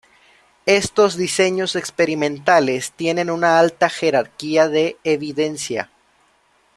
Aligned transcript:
Estos 0.65 1.15
diseños 1.15 1.75
experimentales 1.75 2.91
tienen 2.93 3.29
una 3.29 3.59
alta 3.59 3.87
jerarquía 3.87 4.67
de 4.67 4.97
evidencia. 5.03 5.91